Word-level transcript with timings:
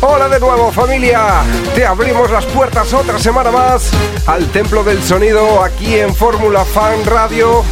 Hola 0.00 0.28
de 0.28 0.38
nuevo 0.38 0.70
familia, 0.70 1.42
te 1.74 1.84
abrimos 1.86 2.30
las 2.30 2.44
puertas 2.46 2.92
otra 2.92 3.18
semana 3.18 3.50
más 3.50 3.90
al 4.26 4.46
Templo 4.48 4.84
del 4.84 5.02
Sonido 5.02 5.62
aquí 5.62 5.94
en 5.94 6.14
Fórmula 6.14 6.64
Fan 6.64 7.04
Radio. 7.06 7.64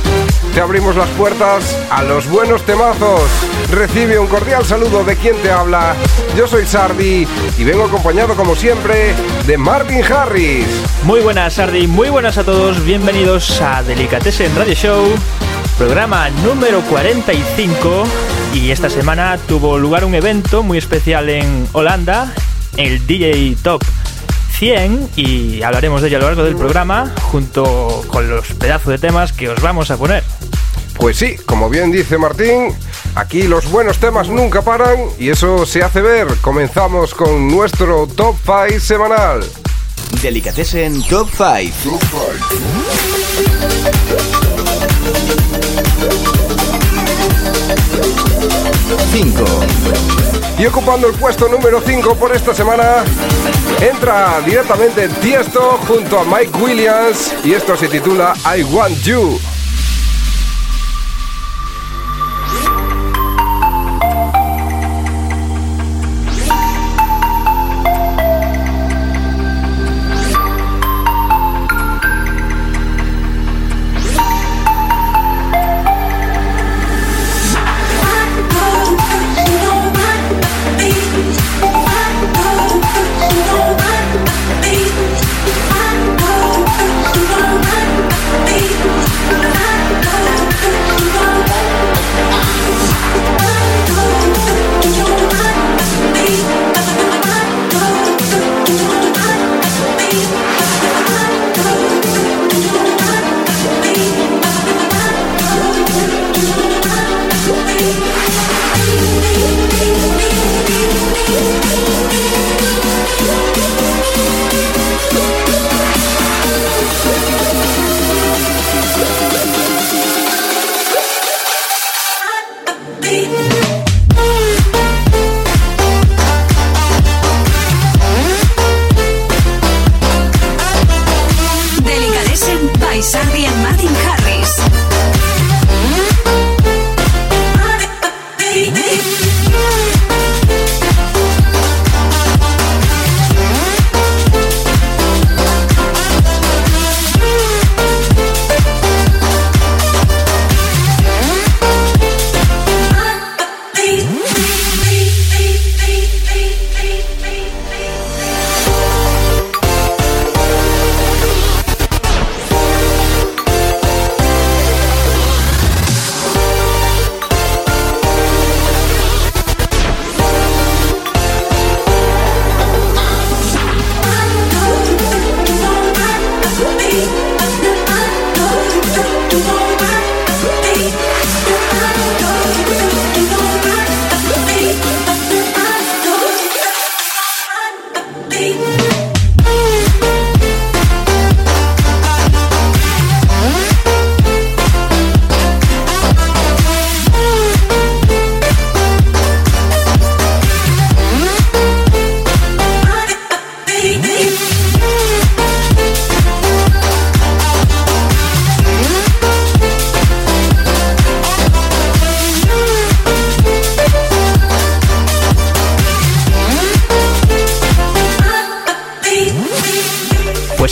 Te 0.54 0.60
abrimos 0.60 0.96
las 0.96 1.08
puertas 1.10 1.76
a 1.90 2.02
los 2.02 2.28
buenos 2.28 2.62
temazos. 2.62 3.22
Recibe 3.70 4.18
un 4.18 4.26
cordial 4.26 4.64
saludo 4.64 5.04
de 5.04 5.16
quien 5.16 5.36
te 5.42 5.50
habla. 5.50 5.94
Yo 6.36 6.46
soy 6.46 6.66
Sardi 6.66 7.28
y 7.58 7.64
vengo 7.64 7.84
acompañado 7.84 8.34
como 8.34 8.56
siempre 8.56 9.14
de 9.46 9.58
Martin 9.58 10.02
Harris. 10.02 10.66
Muy 11.04 11.20
buenas, 11.20 11.54
Sardi, 11.54 11.86
muy 11.86 12.08
buenas 12.08 12.38
a 12.38 12.44
todos. 12.44 12.82
Bienvenidos 12.84 13.60
a 13.60 13.82
Delicatessen 13.82 14.56
Radio 14.56 14.74
Show, 14.74 15.04
programa 15.78 16.28
número 16.30 16.80
45. 16.80 18.04
Y 18.54 18.70
esta 18.70 18.90
semana 18.90 19.38
tuvo 19.48 19.78
lugar 19.78 20.04
un 20.04 20.14
evento 20.14 20.62
muy 20.62 20.78
especial 20.78 21.28
en 21.28 21.66
Holanda, 21.72 22.32
el 22.76 23.06
DJ 23.06 23.56
Top 23.62 23.82
100, 24.58 25.10
y 25.16 25.62
hablaremos 25.62 26.02
de 26.02 26.08
ello 26.08 26.18
a 26.18 26.20
lo 26.20 26.26
largo 26.26 26.44
del 26.44 26.56
programa, 26.56 27.12
junto 27.22 28.04
con 28.08 28.28
los 28.28 28.48
pedazos 28.54 28.88
de 28.88 28.98
temas 28.98 29.32
que 29.32 29.48
os 29.48 29.60
vamos 29.60 29.90
a 29.90 29.96
poner. 29.96 30.22
Pues 30.94 31.16
sí, 31.16 31.36
como 31.46 31.70
bien 31.70 31.90
dice 31.90 32.18
Martín, 32.18 32.74
aquí 33.14 33.44
los 33.44 33.70
buenos 33.70 33.98
temas 33.98 34.28
nunca 34.28 34.62
paran 34.62 34.98
y 35.18 35.30
eso 35.30 35.64
se 35.66 35.82
hace 35.82 36.02
ver. 36.02 36.28
Comenzamos 36.40 37.14
con 37.14 37.48
nuestro 37.48 38.06
Top 38.06 38.36
5 38.44 38.78
semanal. 38.78 39.44
Delicatessen 40.20 41.02
Top 41.04 41.28
5. 41.30 41.98
5. 44.12 44.51
Y 50.58 50.66
ocupando 50.66 51.08
el 51.08 51.14
puesto 51.14 51.48
número 51.48 51.80
5 51.84 52.14
por 52.16 52.34
esta 52.34 52.54
semana, 52.54 53.04
entra 53.80 54.40
directamente 54.44 55.08
Tiesto 55.08 55.78
junto 55.88 56.20
a 56.20 56.24
Mike 56.24 56.56
Williams 56.58 57.34
y 57.44 57.52
esto 57.54 57.76
se 57.76 57.88
titula 57.88 58.34
I 58.56 58.62
Want 58.62 58.98
You. 59.02 59.51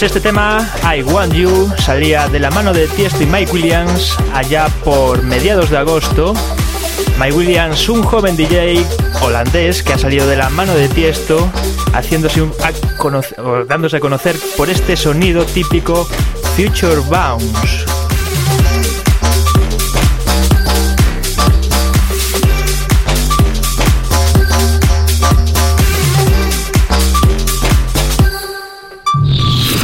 Pues 0.01 0.17
este 0.17 0.31
tema, 0.31 0.67
I 0.83 1.03
Want 1.03 1.35
You, 1.35 1.71
salía 1.77 2.27
de 2.27 2.39
la 2.39 2.51
mano 2.51 2.73
de 2.73 2.89
Tiesto 2.89 3.23
y 3.23 3.27
Mike 3.27 3.53
Williams 3.53 4.17
allá 4.33 4.69
por 4.83 5.23
mediados 5.23 5.69
de 5.69 5.77
agosto. 5.77 6.33
Mike 7.19 7.35
Williams, 7.35 7.87
un 7.91 8.03
joven 8.03 8.35
DJ 8.35 8.83
holandés 9.21 9.83
que 9.83 9.93
ha 9.93 9.99
salido 9.99 10.27
de 10.27 10.37
la 10.37 10.49
mano 10.49 10.73
de 10.73 10.89
Tiesto, 10.89 11.53
haciéndose 11.93 12.43
dándose 13.69 13.97
a 13.99 14.01
conocer 14.01 14.37
por 14.57 14.71
este 14.71 14.97
sonido 14.97 15.45
típico 15.45 16.09
Future 16.57 17.01
Bounce. 17.01 17.90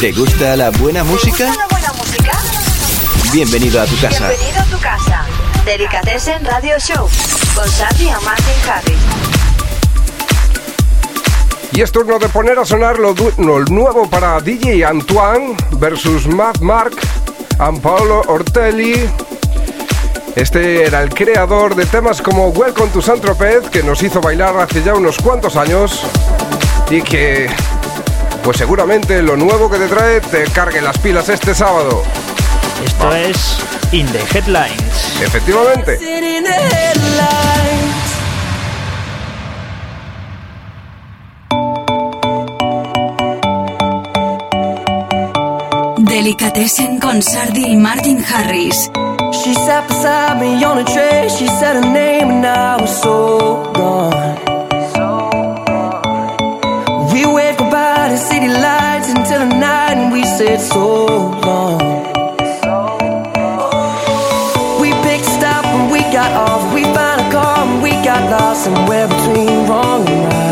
¿Te 0.01 0.13
gusta 0.13 0.55
la 0.57 0.69
buena 0.73 1.05
música? 1.05 1.47
¿Una 1.47 1.67
buena 1.69 1.91
música? 1.95 2.33
Bienvenido 3.33 3.81
a 3.81 3.87
tu 3.87 3.99
casa. 3.99 4.29
Bienvenido 4.29 4.61
a 4.61 4.65
tu 4.65 4.79
casa. 4.79 5.25
Delicatessen 5.65 6.45
Radio 6.45 6.79
Show 6.79 7.09
con 7.55 7.65
and 7.65 8.23
Martin 8.23 8.55
Harris. 8.71 8.99
Y 11.73 11.81
es 11.81 11.91
turno 11.93 12.19
de 12.19 12.29
poner 12.29 12.59
a 12.59 12.67
sonar 12.67 12.99
lo, 12.99 13.15
nuevo 13.71 14.07
para 14.11 14.39
DJ 14.41 14.85
Antoine 14.85 15.57
versus 15.79 16.27
Matt 16.27 16.59
Mark 16.61 16.95
and 17.59 17.81
Paolo 17.81 18.21
Ortelli. 18.27 19.09
Este 20.35 20.85
era 20.85 21.03
el 21.03 21.09
creador 21.09 21.75
de 21.75 21.87
temas 21.87 22.21
como 22.21 22.49
Welcome 22.49 22.91
to 22.91 23.01
Saint 23.01 23.23
Tropez, 23.23 23.71
que 23.71 23.83
nos 23.83 24.03
hizo 24.03 24.21
bailar 24.21 24.59
hace 24.59 24.83
ya 24.83 24.93
unos 24.93 25.17
cuantos 25.17 25.57
años 25.57 26.03
y 26.91 27.01
que, 27.01 27.49
pues 28.47 28.59
seguramente 28.59 29.23
lo 29.23 29.37
nuevo 29.37 29.69
que 29.69 29.77
te 29.77 29.89
trae 29.89 30.21
te 30.21 30.45
cargue 30.45 30.81
las 30.81 30.97
pilas 30.99 31.29
este 31.29 31.53
sábado. 31.53 32.05
Esto 32.85 33.13
es 33.13 33.59
In 33.91 34.07
the 34.13 34.21
Headlines. 34.33 35.21
Efectivamente. 35.21 35.99
Delicatessen 45.99 47.01
con 47.01 47.21
Sardi 47.23 47.73
y 47.73 47.77
Martin 47.77 48.25
Harris. 48.25 48.89
She 49.43 49.55
sat 49.55 49.89
beside 49.89 50.39
me 50.39 50.65
on 50.65 50.79
a 50.79 50.85
tray, 50.85 51.29
she 51.31 51.49
said 51.49 51.83
her 51.83 51.93
name 51.93 52.31
and 52.31 52.47
I 52.47 52.81
was 52.81 52.97
so 53.03 53.73
gone. 53.75 54.37
We 57.13 57.27
waved 57.27 57.59
goodbye 57.59 57.76
to 58.11 58.19
city 58.19 58.49
lights 58.49 59.09
until 59.09 59.41
the 59.41 59.59
night 59.59 59.97
and 59.97 60.13
we 60.13 60.23
said 60.25 60.61
so 60.61 61.07
long. 61.47 61.81
We 64.81 64.91
picked 65.03 65.25
stop 65.25 65.65
when 65.75 65.91
we 65.91 66.01
got 66.13 66.31
off, 66.49 66.75
we 66.75 66.83
found 66.85 67.21
a 67.21 67.31
car 67.33 67.67
and 67.67 67.83
we 67.83 67.91
got 68.05 68.31
lost 68.31 68.65
somewhere 68.65 69.09
between 69.09 69.67
wrong 69.69 70.07
and 70.09 70.25
right. 70.25 70.46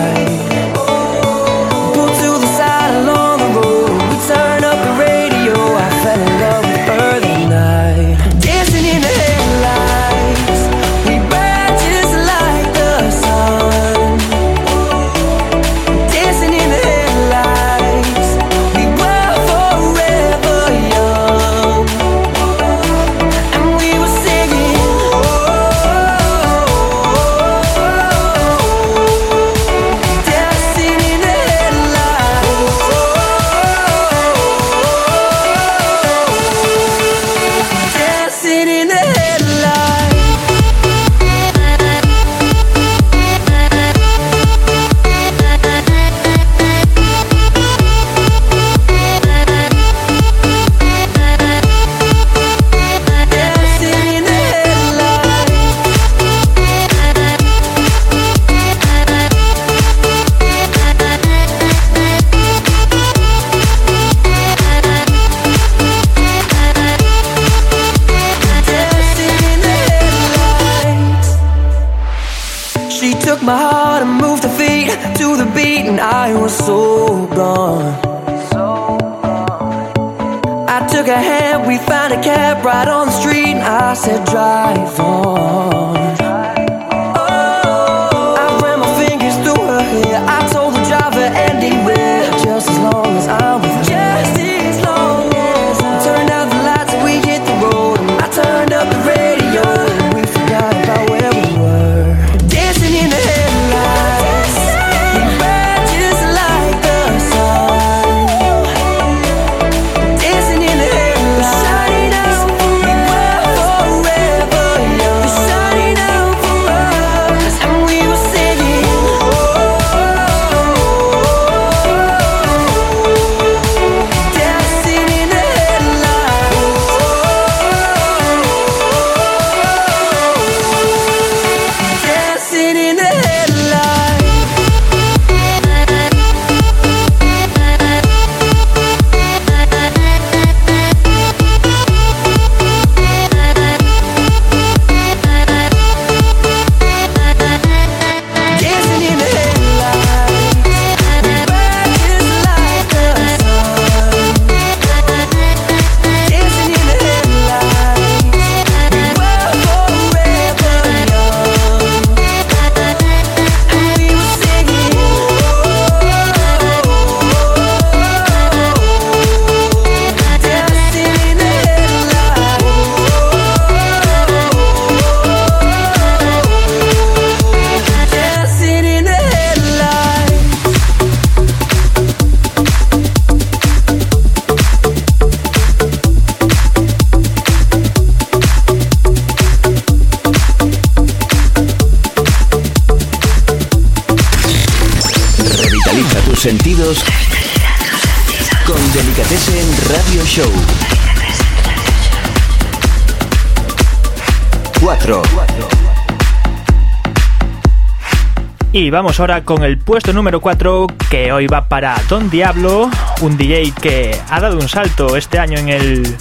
Y 208.73 208.91
vamos 208.91 209.21
ahora 209.21 209.45
con 209.45 209.63
el 209.63 209.79
puesto 209.79 210.13
número 210.13 210.41
4 210.41 210.89
que 211.09 211.31
hoy 211.31 211.47
va 211.47 211.69
para 211.69 211.95
Don 212.09 212.31
Diablo, 212.31 212.91
un 213.21 213.37
DJ 213.37 213.73
que 213.81 214.21
ha 214.29 214.41
dado 214.41 214.59
un 214.59 214.69
salto 214.69 215.17
este 215.17 215.39
año 215.39 215.57
en 215.57 215.69
el, 215.69 216.17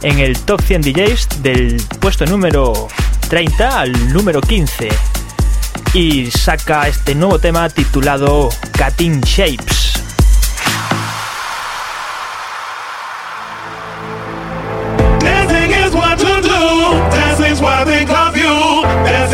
en 0.00 0.18
el 0.18 0.38
top 0.38 0.62
100 0.62 0.80
DJs 0.80 1.42
del 1.42 1.82
puesto 2.00 2.24
número 2.24 2.88
30 3.28 3.80
al 3.80 4.12
número 4.14 4.40
15 4.40 4.88
y 5.92 6.30
saca 6.30 6.88
este 6.88 7.14
nuevo 7.14 7.38
tema 7.38 7.68
titulado 7.68 8.48
Cutting 8.78 9.20
Shapes. 9.20 9.77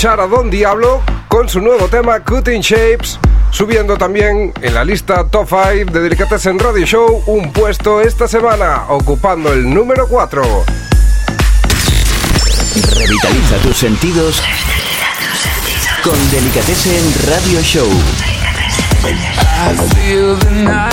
escuchar 0.00 0.20
a 0.20 0.26
Don 0.26 0.48
Diablo 0.48 1.02
con 1.28 1.46
su 1.46 1.60
nuevo 1.60 1.86
tema 1.88 2.20
Cutting 2.20 2.62
Shapes, 2.62 3.18
subiendo 3.50 3.98
también 3.98 4.50
en 4.62 4.72
la 4.72 4.82
lista 4.82 5.26
Top 5.28 5.46
5 5.46 5.92
de 5.92 6.00
Delicatessen 6.00 6.58
Radio 6.58 6.86
Show 6.86 7.22
un 7.26 7.52
puesto 7.52 8.00
esta 8.00 8.26
semana, 8.26 8.84
ocupando 8.88 9.52
el 9.52 9.68
número 9.68 10.08
4. 10.08 10.42
Revitaliza 12.96 13.56
tus 13.58 13.76
sentidos, 13.76 14.42
Revitaliza 14.42 15.18
tus 15.20 15.38
sentidos. 15.38 16.02
con 16.02 16.30
Delicatessen 16.30 17.14
Radio 17.28 17.60
Show. 17.60 18.39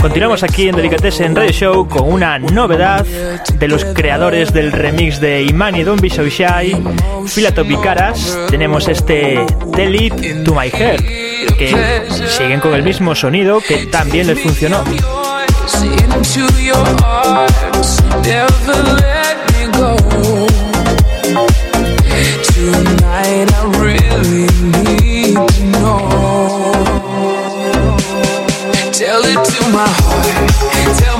Continuamos 0.01 0.43
aquí 0.43 0.69
en 0.69 0.75
Delicatessen 0.75 1.35
Radio 1.35 1.51
Show 1.51 1.87
con 1.87 2.11
una 2.11 2.39
novedad 2.39 3.05
de 3.05 3.67
los 3.67 3.83
creadores 3.85 4.53
del 4.53 4.71
remix 4.71 5.19
de 5.19 5.43
Imani 5.43 5.83
Don't 5.83 6.01
Be 6.01 6.09
So 6.09 6.23
Shy, 6.25 6.75
Filatopicaras. 7.25 8.37
Tenemos 8.49 8.87
este 8.87 9.45
Tell 9.73 10.43
To 10.43 10.53
My 10.53 10.67
Head, 10.67 10.99
que 11.57 12.05
siguen 12.27 12.59
con 12.59 12.73
el 12.73 12.83
mismo 12.83 13.15
sonido 13.15 13.59
que 13.61 13.87
también 13.87 14.27
les 14.27 14.39
funcionó. 14.39 14.83
to 29.49 29.69
my 29.71 29.85
heart. 29.87 30.97
Tell 30.99 31.16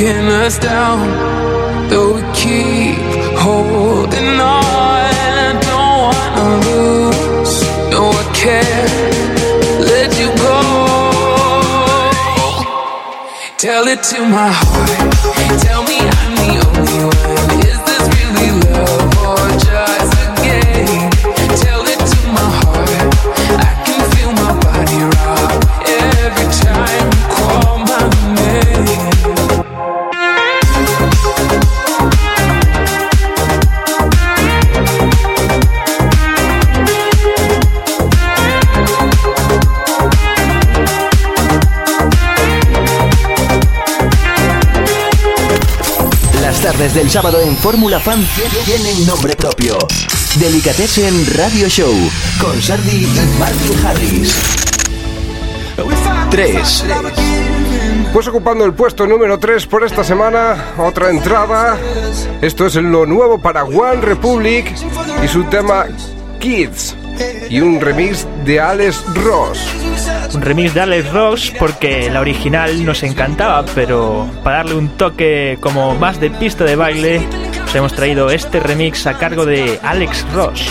breaking 0.00 0.28
us 0.28 0.58
down. 0.58 1.08
Though 1.88 2.14
we 2.14 2.22
keep 2.32 2.96
holding 3.36 4.40
on, 4.40 4.62
I 4.62 5.58
don't 5.66 5.98
wanna 6.06 6.48
lose. 6.66 7.56
No, 7.90 8.10
I 8.10 8.24
can't 8.34 9.80
let 9.90 10.10
you 10.20 10.30
go. 10.46 10.58
Tell 13.58 13.88
it 13.88 14.02
to 14.04 14.20
my 14.24 14.50
heart. 14.50 15.60
Tell 15.60 15.82
me 15.84 15.98
I'm 15.98 16.29
del 47.00 47.10
sábado 47.10 47.40
en 47.40 47.56
Fórmula 47.56 47.98
Fan 47.98 48.22
tienen 48.66 49.06
nombre 49.06 49.34
propio. 49.34 49.78
Delicatessen 50.38 51.14
Radio 51.34 51.66
Show 51.66 51.94
con 52.38 52.60
Sardi 52.60 53.06
y 53.06 53.38
Martin 53.38 53.86
Harris. 53.86 54.34
3. 56.30 56.84
Pues 58.12 58.28
ocupando 58.28 58.66
el 58.66 58.74
puesto 58.74 59.06
número 59.06 59.38
3 59.38 59.66
por 59.66 59.82
esta 59.82 60.04
semana, 60.04 60.74
otra 60.76 61.08
entrada. 61.08 61.78
Esto 62.42 62.66
es 62.66 62.74
lo 62.74 63.06
nuevo 63.06 63.40
para 63.40 63.64
One 63.64 64.02
Republic 64.02 64.70
y 65.24 65.28
su 65.28 65.44
tema 65.44 65.86
Kids. 66.38 66.94
Y 67.48 67.60
un 67.60 67.80
remix 67.80 68.26
de 68.44 68.60
Alex 68.60 69.02
Ross. 69.14 69.58
Un 70.32 70.42
remix 70.42 70.74
de 70.74 70.80
Alex 70.80 71.12
Ross 71.12 71.52
porque 71.58 72.08
la 72.10 72.20
original 72.20 72.84
nos 72.84 73.02
encantaba, 73.02 73.64
pero 73.74 74.28
para 74.44 74.58
darle 74.58 74.74
un 74.74 74.88
toque 74.90 75.58
como 75.60 75.94
más 75.96 76.20
de 76.20 76.30
pista 76.30 76.64
de 76.64 76.76
baile, 76.76 77.20
os 77.64 77.74
hemos 77.74 77.92
traído 77.92 78.30
este 78.30 78.60
remix 78.60 79.06
a 79.06 79.18
cargo 79.18 79.44
de 79.44 79.80
Alex 79.82 80.24
Ross. 80.32 80.70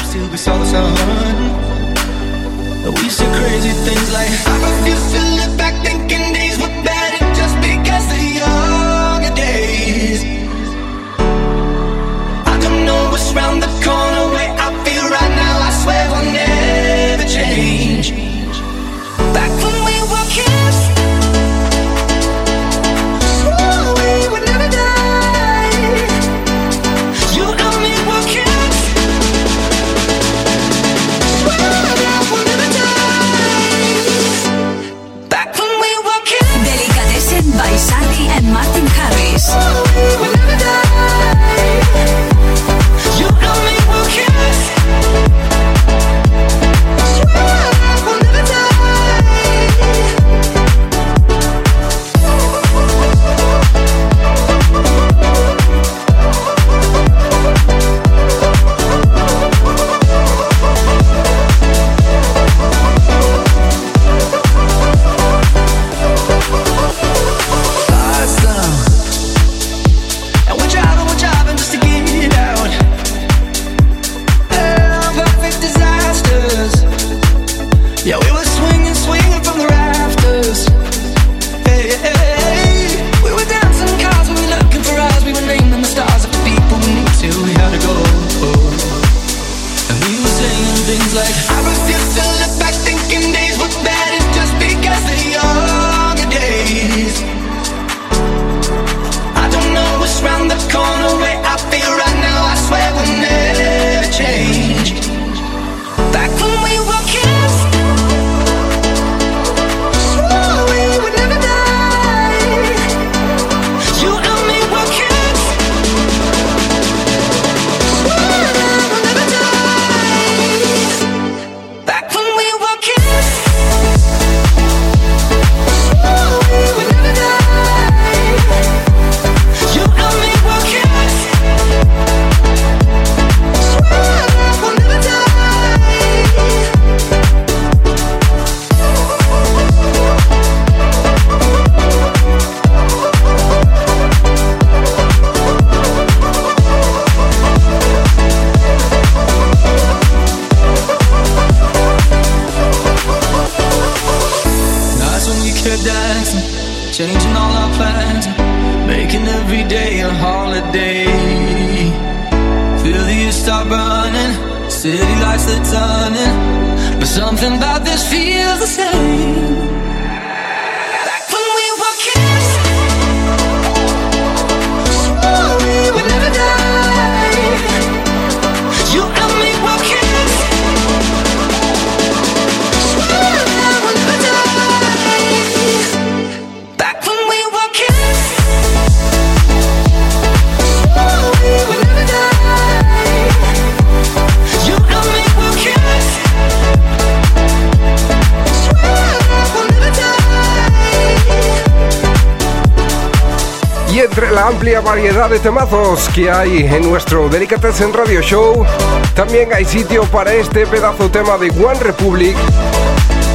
Amplia 204.79 204.91
variedad 204.91 205.29
de 205.29 205.39
temazos 205.39 206.07
que 206.09 206.31
hay 206.31 206.59
en 206.59 206.89
nuestro 206.89 207.27
Delicatessen 207.27 207.91
Radio 207.93 208.21
Show, 208.21 208.65
también 209.13 209.51
hay 209.53 209.65
sitio 209.65 210.03
para 210.05 210.33
este 210.33 210.65
pedazo 210.65 211.09
tema 211.11 211.37
de 211.37 211.49
One 211.49 211.79
Republic, 211.81 212.35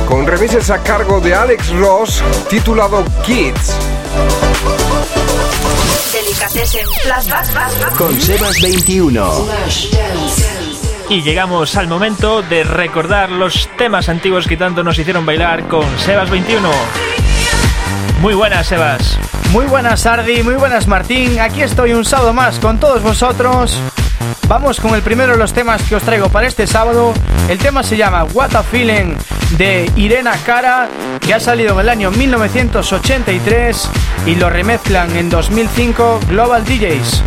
con 0.08 0.26
remises 0.26 0.70
a 0.70 0.82
cargo 0.82 1.20
de 1.20 1.34
Alex 1.34 1.70
Ross, 1.70 2.22
titulado 2.48 3.04
Kids. 3.24 3.74
Delicatessen. 6.12 6.86
Con 7.98 8.20
Sebas 8.20 8.60
21. 8.62 9.46
Y 11.10 11.22
llegamos 11.22 11.76
al 11.76 11.88
momento 11.88 12.42
de 12.42 12.64
recordar 12.64 13.30
los 13.30 13.68
temas 13.76 14.08
antiguos 14.08 14.46
que 14.46 14.56
tanto 14.56 14.82
nos 14.82 14.98
hicieron 14.98 15.26
bailar 15.26 15.68
con 15.68 15.84
Sebas 15.98 16.30
21. 16.30 16.68
Muy 18.20 18.34
buenas, 18.34 18.66
Sebas. 18.66 19.18
Muy 19.52 19.66
buenas, 19.66 20.04
Ardi. 20.06 20.42
Muy 20.42 20.54
buenas, 20.54 20.86
Martín. 20.86 21.40
Aquí 21.40 21.62
estoy 21.62 21.92
un 21.92 22.04
sábado 22.04 22.32
más 22.32 22.58
con 22.58 22.78
todos 22.78 23.02
vosotros. 23.02 23.78
Vamos 24.48 24.80
con 24.80 24.94
el 24.94 25.02
primero 25.02 25.32
de 25.32 25.38
los 25.38 25.52
temas 25.52 25.82
que 25.82 25.96
os 25.96 26.02
traigo 26.02 26.28
para 26.28 26.46
este 26.46 26.66
sábado. 26.66 27.14
El 27.48 27.58
tema 27.58 27.82
se 27.82 27.96
llama 27.96 28.24
What 28.24 28.54
a 28.54 28.62
Feeling 28.62 29.14
de 29.56 29.90
Irena 29.96 30.36
Cara, 30.44 30.88
que 31.20 31.34
ha 31.34 31.40
salido 31.40 31.74
en 31.74 31.80
el 31.80 31.88
año 31.88 32.10
1983 32.10 33.88
y 34.26 34.34
lo 34.34 34.50
remezclan 34.50 35.16
en 35.16 35.30
2005 35.30 36.20
Global 36.28 36.64
DJs. 36.64 37.22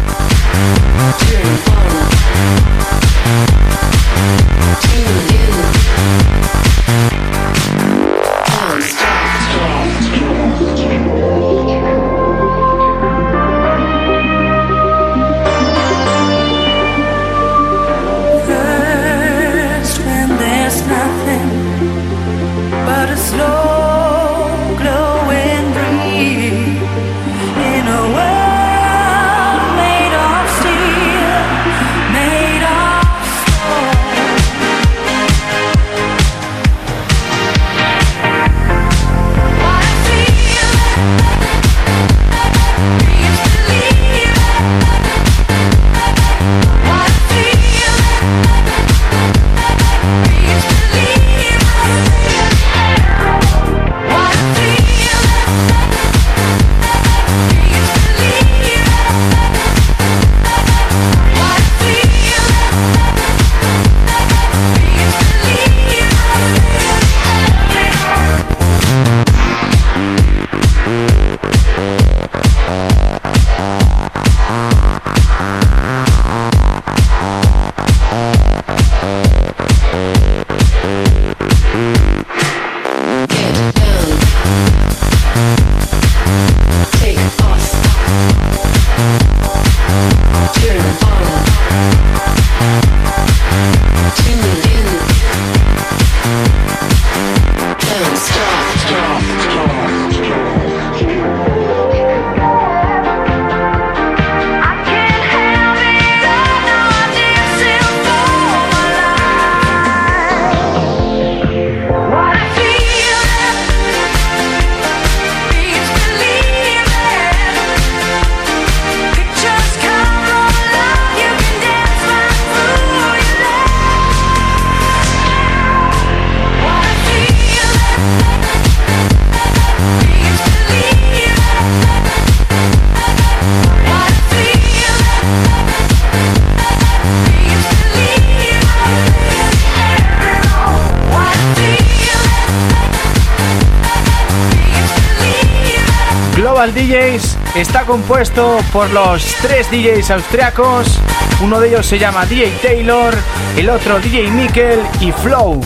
Compuesto 147.87 148.59
por 148.73 148.89
los 148.91 149.23
tres 149.41 149.71
DJs 149.71 150.11
austriacos. 150.11 150.99
Uno 151.41 151.59
de 151.59 151.69
ellos 151.69 151.85
se 151.85 151.97
llama 151.97 152.25
DJ 152.25 152.51
Taylor, 152.61 153.15
el 153.55 153.69
otro 153.69 153.99
DJ 153.99 154.29
Mikkel 154.29 154.81
y 154.99 155.11
Flow. 155.13 155.61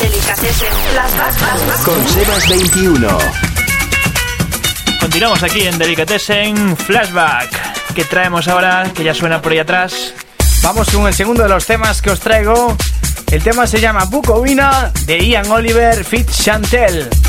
Delicatessen 0.00 0.72
Flashback. 0.90 1.82
Con 1.84 2.08
Sebas 2.08 2.48
21. 2.48 3.18
Continuamos 4.98 5.42
aquí 5.42 5.66
en 5.66 5.76
Delicatessen 5.76 6.76
Flashback. 6.78 7.94
que 7.94 8.04
traemos 8.04 8.48
ahora? 8.48 8.90
Que 8.94 9.04
ya 9.04 9.12
suena 9.12 9.42
por 9.42 9.52
ahí 9.52 9.58
atrás. 9.58 10.14
Vamos 10.62 10.88
con 10.88 11.06
el 11.06 11.14
segundo 11.14 11.42
de 11.42 11.50
los 11.50 11.66
temas 11.66 12.00
que 12.00 12.10
os 12.10 12.20
traigo. 12.20 12.76
El 13.30 13.42
tema 13.42 13.66
se 13.66 13.80
llama 13.80 14.04
Bucovina 14.04 14.92
de 15.04 15.18
Ian 15.18 15.50
Oliver 15.50 16.04
Fitzchantel. 16.04 17.25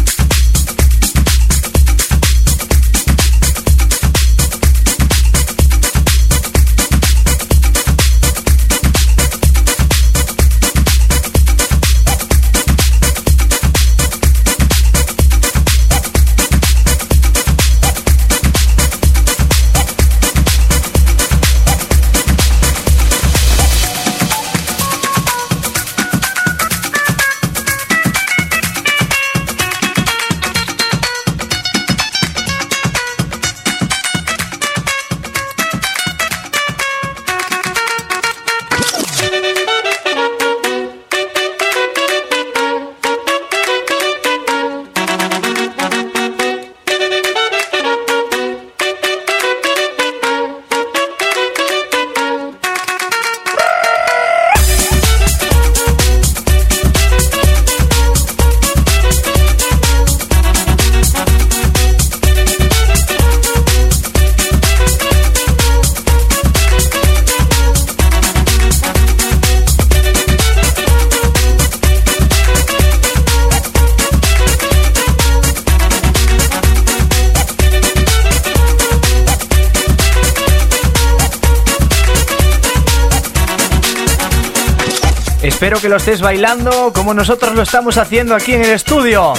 Espero 85.68 85.82
que 85.82 85.90
lo 85.90 85.98
estés 85.98 86.22
bailando 86.22 86.94
como 86.94 87.14
nosotros 87.14 87.54
lo 87.54 87.64
estamos 87.64 87.98
haciendo 87.98 88.34
aquí 88.36 88.54
en 88.54 88.64
el 88.64 88.70
estudio. 88.70 89.34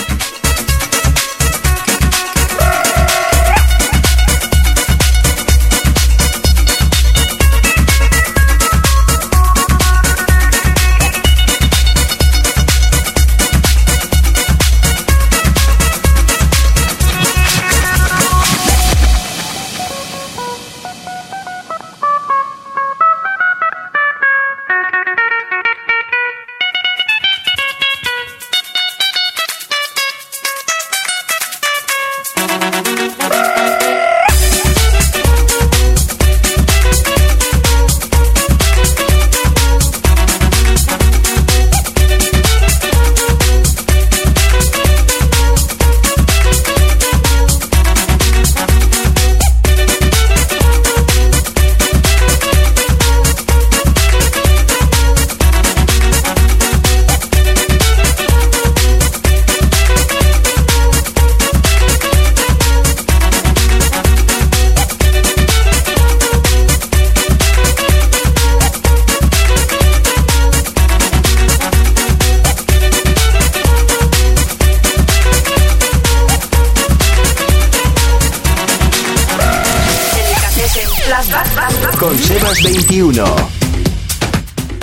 21. 82.89 83.25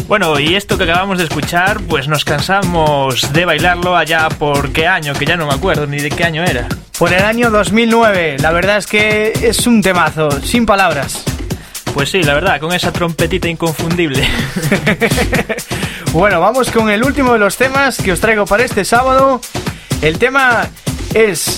Bueno, 0.08 0.40
y 0.40 0.56
esto 0.56 0.78
que 0.78 0.84
acabamos 0.84 1.18
de 1.18 1.24
escuchar, 1.24 1.82
pues 1.82 2.08
nos 2.08 2.24
cansamos 2.24 3.34
de 3.34 3.46
bailarlo 3.46 3.98
allá 3.98 4.30
por 4.30 4.72
qué 4.72 4.86
año, 4.86 5.14
que 5.14 5.26
ya 5.26 5.36
no 5.36 5.48
me 5.48 5.54
acuerdo 5.54 5.88
ni 5.88 5.98
de 5.98 6.10
qué 6.10 6.24
año 6.24 6.44
era. 6.44 6.68
Por 7.00 7.12
el 7.14 7.24
año 7.24 7.50
2009, 7.50 8.38
la 8.40 8.52
verdad 8.52 8.78
es 8.78 8.86
que 8.86 9.34
es 9.42 9.66
un 9.66 9.82
temazo, 9.82 10.30
sin 10.42 10.68
palabras. 10.68 11.24
Pues 11.96 12.12
sí, 12.12 12.22
la 12.22 12.36
verdad, 12.36 12.60
con 12.60 12.74
esa 12.74 12.92
trompetita 12.92 13.48
inconfundible. 13.48 14.28
bueno, 16.14 16.40
vamos 16.40 16.70
con 16.70 16.92
el 16.92 17.04
último 17.04 17.34
de 17.34 17.40
los 17.40 17.58
temas 17.58 17.98
que 17.98 18.12
os 18.12 18.20
traigo 18.20 18.46
para 18.46 18.64
este 18.64 18.86
sábado. 18.86 19.42
El 20.02 20.20
tema 20.20 20.68
es 21.14 21.58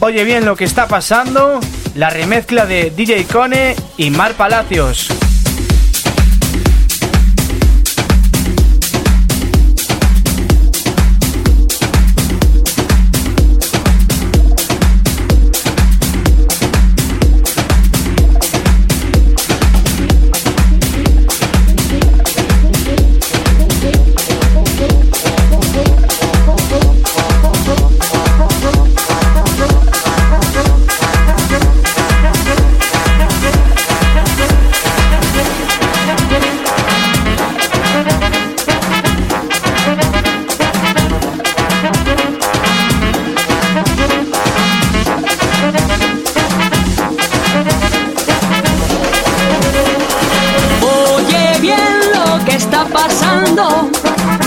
Oye 0.00 0.24
bien 0.24 0.46
lo 0.46 0.56
que 0.56 0.64
está 0.64 0.88
pasando, 0.88 1.60
la 1.94 2.08
remezcla 2.08 2.64
de 2.64 2.90
DJ 2.90 3.24
Cone 3.24 3.76
y 3.98 4.10
Mar 4.10 4.32
Palacios. 4.32 5.08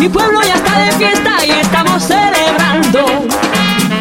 Mi 0.05 0.09
pueblo 0.09 0.39
ya 0.43 0.53
está 0.53 0.77
de 0.77 0.91
fiesta 0.91 1.43
y 1.43 1.49
estamos 1.49 2.03
celebrando. 2.03 3.25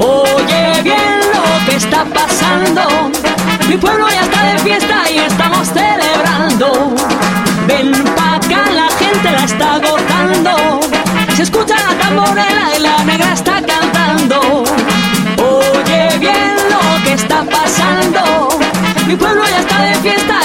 Oye 0.00 0.82
bien 0.82 1.18
lo 1.32 1.66
que 1.66 1.76
está 1.76 2.04
pasando. 2.04 3.10
Mi 3.70 3.78
pueblo 3.78 4.06
ya 4.10 4.20
está 4.20 4.42
de 4.42 4.58
fiesta 4.58 5.10
y 5.10 5.20
estamos 5.20 5.66
celebrando. 5.68 6.94
Ven 7.66 7.90
pa' 8.14 8.34
acá, 8.34 8.70
la 8.70 8.88
gente 8.98 9.30
la 9.32 9.44
está 9.44 9.76
agotando. 9.76 10.80
Se 11.36 11.44
escucha 11.44 11.74
la 11.74 11.98
tamborela 11.98 12.76
y 12.76 12.82
la 12.82 13.02
negra 13.04 13.32
está 13.32 13.62
cantando. 13.62 14.62
Oye 15.38 16.18
bien 16.18 16.54
lo 16.68 17.02
que 17.02 17.14
está 17.14 17.44
pasando. 17.44 18.50
Mi 19.06 19.16
pueblo 19.16 19.42
ya 19.48 19.60
está 19.60 19.80
de 19.80 19.94
fiesta 19.94 20.43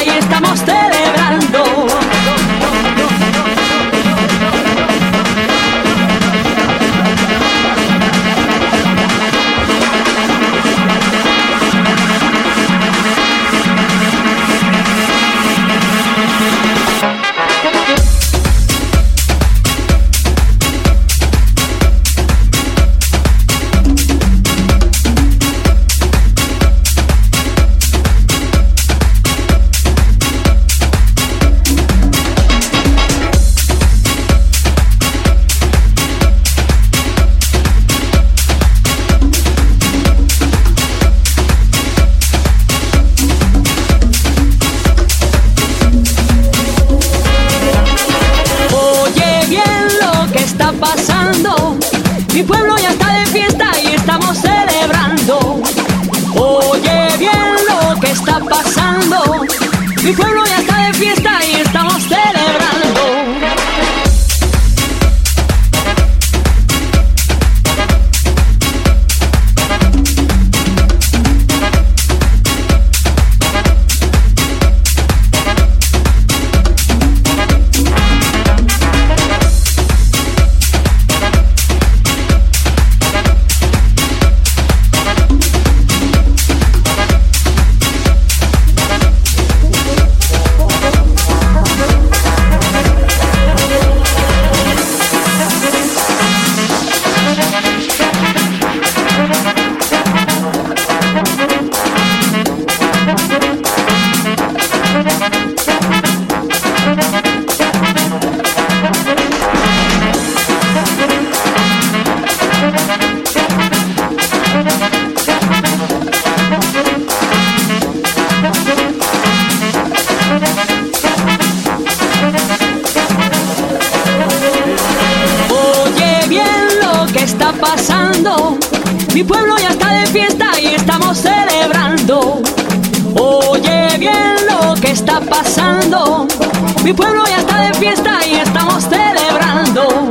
Mi 136.90 136.96
pueblo 136.96 137.24
ya 137.28 137.38
está 137.38 137.62
de 137.62 137.74
fiesta 137.76 138.18
y 138.26 138.34
estamos 138.34 138.84
celebrando. 138.84 140.10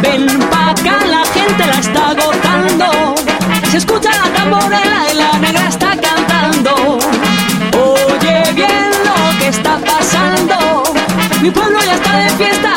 Ven 0.00 0.26
pa' 0.50 0.70
acá, 0.70 1.04
la 1.04 1.22
gente 1.34 1.66
la 1.66 1.78
está 1.78 2.08
agotando. 2.08 3.14
Se 3.70 3.76
escucha 3.76 4.08
la 4.12 4.32
tamborela 4.32 5.04
y 5.12 5.16
la 5.16 5.38
negra 5.38 5.68
está 5.68 5.90
cantando. 6.00 6.98
Oye 7.74 8.52
bien 8.54 8.90
lo 9.04 9.38
que 9.38 9.48
está 9.48 9.76
pasando. 9.84 10.82
Mi 11.42 11.50
pueblo 11.50 11.78
ya 11.84 11.96
está 11.96 12.16
de 12.16 12.30
fiesta. 12.30 12.67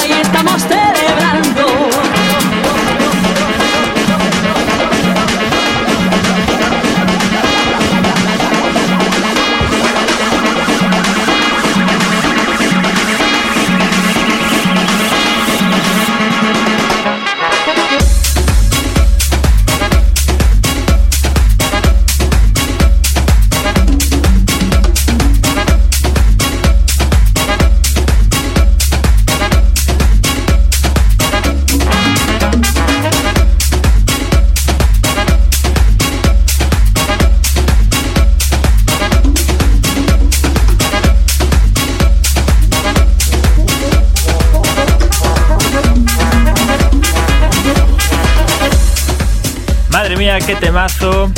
qué 50.45 50.55
temazo. 50.55 51.31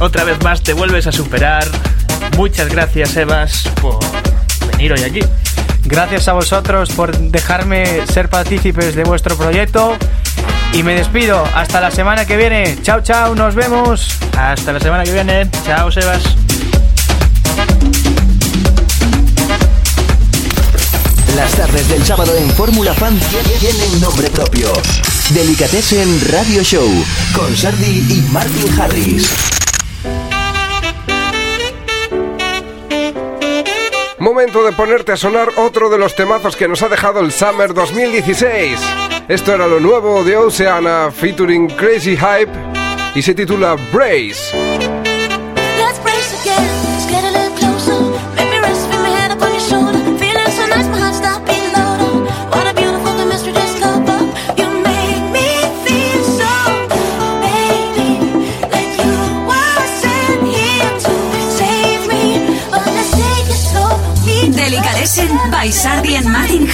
Otra 0.00 0.24
vez 0.24 0.42
más 0.42 0.62
te 0.62 0.72
vuelves 0.72 1.06
a 1.06 1.12
superar. 1.12 1.66
Muchas 2.36 2.68
gracias, 2.68 3.16
Evas, 3.16 3.68
por 3.80 3.98
venir 4.72 4.92
hoy 4.92 5.02
aquí. 5.02 5.20
Gracias 5.84 6.28
a 6.28 6.32
vosotros 6.32 6.90
por 6.90 7.16
dejarme 7.16 8.06
ser 8.06 8.28
partícipes 8.28 8.94
de 8.94 9.04
vuestro 9.04 9.36
proyecto. 9.36 9.96
Y 10.72 10.82
me 10.82 10.94
despido. 10.94 11.44
Hasta 11.54 11.80
la 11.80 11.90
semana 11.90 12.24
que 12.26 12.36
viene. 12.36 12.76
Chao, 12.82 13.00
chao. 13.00 13.34
Nos 13.34 13.54
vemos. 13.54 14.18
Hasta 14.36 14.72
la 14.72 14.80
semana 14.80 15.04
que 15.04 15.12
viene. 15.12 15.48
Chao, 15.64 15.90
Sebas. 15.90 16.22
Las 21.36 21.52
tardes 21.52 21.88
del 21.88 22.04
sábado 22.04 22.34
en 22.36 22.50
Fórmula 22.50 22.94
Fan 22.94 23.18
tienen 23.60 24.00
nombre 24.00 24.28
propio. 24.30 24.72
Delicatessen 25.34 26.20
Radio 26.30 26.62
Show 26.62 26.88
con 27.34 27.54
Sardi 27.56 27.98
y 28.08 28.22
Martin 28.32 28.80
Harris. 28.80 29.28
Momento 34.18 34.64
de 34.64 34.72
ponerte 34.72 35.12
a 35.12 35.16
sonar 35.16 35.50
otro 35.56 35.90
de 35.90 35.98
los 35.98 36.14
temazos 36.14 36.54
que 36.54 36.68
nos 36.68 36.82
ha 36.82 36.88
dejado 36.88 37.20
el 37.20 37.32
Summer 37.32 37.74
2016. 37.74 38.78
Esto 39.28 39.52
era 39.52 39.66
lo 39.66 39.80
nuevo 39.80 40.22
de 40.22 40.36
Oceana 40.36 41.10
featuring 41.10 41.68
Crazy 41.70 42.16
Hype 42.16 42.52
y 43.16 43.22
se 43.22 43.34
titula 43.34 43.76
Brace. 43.92 44.95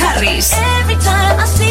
Every 0.04 0.96
time 0.96 1.38
I 1.38 1.44
see 1.46 1.61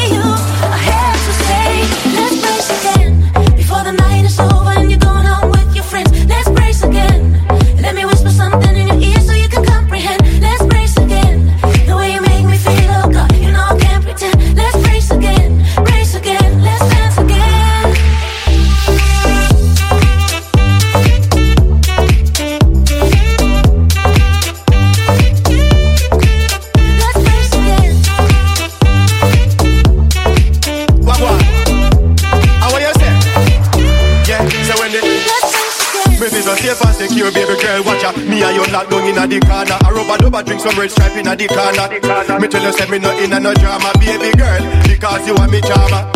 inna 39.12 39.28
the 39.28 39.40
corner. 39.44 39.78
A 39.84 39.90
rubber 39.92 40.44
drink 40.44 40.62
some 40.62 40.80
red 40.80 40.92
stripe 40.92 41.16
inna 41.20 41.36
the 41.36 41.48
corner. 41.48 42.40
Me 42.40 42.48
tell 42.48 42.64
you, 42.64 42.72
say 42.72 42.88
me 42.90 42.98
no 43.00 43.12
inna 43.20 43.40
no 43.40 43.54
drama, 43.54 43.92
baby 44.00 44.32
girl, 44.40 44.64
because 44.88 45.28
you 45.28 45.36
are 45.36 45.48
me 45.48 45.62
charmer. 45.62 46.08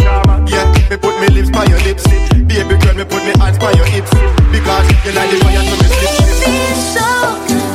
Yeah, 0.47 0.65
me 0.89 0.97
put 0.97 1.19
me 1.19 1.27
lips 1.35 1.51
by 1.51 1.65
your 1.65 1.79
lips, 1.83 2.07
baby 2.47 2.75
girl, 2.79 2.95
me 2.95 3.03
put 3.03 3.23
me 3.27 3.33
hands 3.37 3.59
by 3.59 3.71
your 3.73 3.85
hips, 3.85 4.11
because 4.51 4.85
you 5.03 5.11
like 5.11 5.29
the 5.29 5.37
fire 5.43 5.63
to 5.63 5.75
me 5.75 5.87
slip. 5.91 6.11
It 6.47 6.77
so 6.95 7.07
good. 7.47 7.74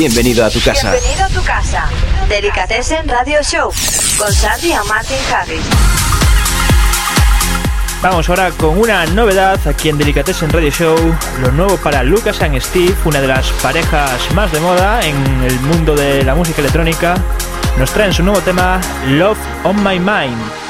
Bienvenido 0.00 0.46
a 0.46 0.48
tu 0.48 0.62
casa. 0.62 0.92
Bienvenido 0.92 1.24
a 1.26 1.28
tu 1.28 1.42
casa. 1.44 1.86
Delicatessen 2.26 3.06
Radio 3.06 3.42
Show 3.42 3.70
con 4.16 4.32
Sandy 4.32 4.72
a 4.72 4.82
Martin 4.84 5.18
Harris. 5.30 5.60
Vamos 8.00 8.26
ahora 8.30 8.50
con 8.52 8.78
una 8.78 9.04
novedad 9.04 9.60
aquí 9.68 9.90
en 9.90 9.98
Delicatessen 9.98 10.48
Radio 10.48 10.70
Show, 10.70 10.96
lo 11.42 11.52
nuevo 11.52 11.76
para 11.76 12.02
Lucas 12.02 12.40
and 12.40 12.58
Steve, 12.62 12.94
una 13.04 13.20
de 13.20 13.26
las 13.26 13.50
parejas 13.62 14.18
más 14.32 14.50
de 14.52 14.60
moda 14.60 15.02
en 15.04 15.42
el 15.42 15.60
mundo 15.60 15.94
de 15.94 16.24
la 16.24 16.34
música 16.34 16.62
electrónica. 16.62 17.16
Nos 17.76 17.92
traen 17.92 18.14
su 18.14 18.22
nuevo 18.22 18.40
tema 18.40 18.80
Love 19.06 19.38
on 19.64 19.84
My 19.84 19.98
Mind. 19.98 20.69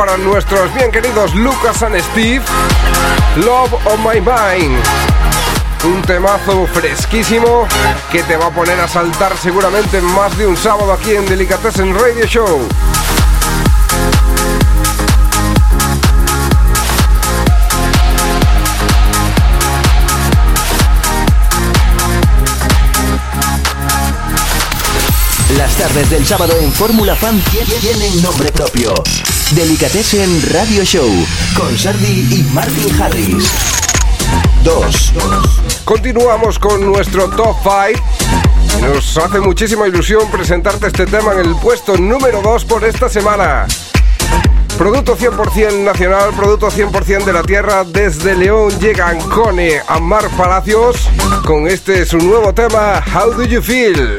Para 0.00 0.16
nuestros 0.16 0.72
bien 0.72 0.90
queridos 0.90 1.34
Lucas 1.34 1.82
and 1.82 1.94
Steve. 2.00 2.42
Love 3.36 3.70
on 3.84 4.02
My 4.02 4.18
Mind. 4.18 4.82
Un 5.84 6.00
temazo 6.00 6.66
fresquísimo 6.72 7.68
que 8.10 8.22
te 8.22 8.34
va 8.38 8.46
a 8.46 8.50
poner 8.50 8.80
a 8.80 8.88
saltar 8.88 9.36
seguramente 9.36 10.00
más 10.00 10.38
de 10.38 10.46
un 10.46 10.56
sábado 10.56 10.94
aquí 10.94 11.10
en 11.10 11.26
Delicatessen 11.26 11.94
Radio 11.94 12.24
Show. 12.24 12.66
Las 25.58 25.76
tardes 25.76 26.08
del 26.08 26.26
sábado 26.26 26.54
en 26.58 26.72
Fórmula 26.72 27.14
Fan 27.14 27.38
tienen 27.82 28.22
nombre 28.22 28.50
propio. 28.50 28.94
Delicatessen 29.54 30.42
Radio 30.52 30.84
Show 30.84 31.08
con 31.56 31.76
Sardi 31.76 32.26
y 32.30 32.42
Martin 32.52 33.02
Harris. 33.02 33.50
2. 34.62 35.12
Continuamos 35.84 36.56
con 36.58 36.86
nuestro 36.86 37.28
top 37.30 37.56
5. 37.62 38.00
Nos 38.80 39.18
hace 39.18 39.40
muchísima 39.40 39.88
ilusión 39.88 40.30
presentarte 40.30 40.86
este 40.86 41.04
tema 41.06 41.32
en 41.32 41.40
el 41.40 41.56
puesto 41.56 41.96
número 41.96 42.40
2 42.42 42.64
por 42.64 42.84
esta 42.84 43.08
semana. 43.08 43.66
Producto 44.78 45.16
100% 45.16 45.84
nacional, 45.84 46.30
producto 46.36 46.70
100% 46.70 47.24
de 47.24 47.32
la 47.32 47.42
tierra. 47.42 47.82
Desde 47.82 48.36
León 48.36 48.78
llegan 48.78 49.20
Cone 49.30 49.80
a 49.88 49.98
Mar 49.98 50.28
Palacios 50.36 51.08
con 51.44 51.66
este 51.66 52.06
su 52.06 52.18
nuevo 52.18 52.54
tema, 52.54 53.02
How 53.12 53.32
Do 53.32 53.42
You 53.42 53.60
Feel? 53.60 54.18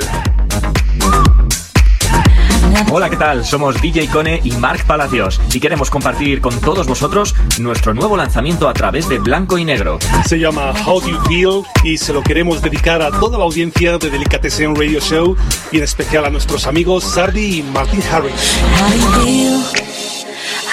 Hola, 2.89 3.09
¿qué 3.09 3.17
tal? 3.17 3.45
Somos 3.45 3.81
DJ 3.81 4.07
Cone 4.07 4.41
y 4.43 4.51
Mark 4.51 4.85
Palacios 4.85 5.39
y 5.53 5.59
queremos 5.59 5.89
compartir 5.89 6.41
con 6.41 6.59
todos 6.61 6.87
vosotros 6.87 7.35
nuestro 7.59 7.93
nuevo 7.93 8.17
lanzamiento 8.17 8.67
a 8.67 8.73
través 8.73 9.07
de 9.07 9.19
Blanco 9.19 9.57
y 9.57 9.65
Negro. 9.65 9.99
Se 10.25 10.39
llama 10.39 10.73
How 10.85 11.01
Do 11.01 11.09
You 11.09 11.21
Feel 11.27 11.63
y 11.83 11.97
se 11.97 12.13
lo 12.13 12.21
queremos 12.23 12.61
dedicar 12.61 13.01
a 13.01 13.11
toda 13.11 13.37
la 13.37 13.43
audiencia 13.43 13.97
de 13.97 14.09
Delicatessen 14.09 14.75
Radio 14.75 14.99
Show 14.99 15.35
y 15.71 15.77
en 15.77 15.83
especial 15.83 16.25
a 16.25 16.29
nuestros 16.29 16.65
amigos 16.67 17.03
Sardi 17.03 17.59
y 17.59 17.63
Martin 17.63 18.01
Harris. 18.11 18.57
How 18.79 18.89
do 18.89 18.95
you 18.95 19.11
feel? 19.23 19.81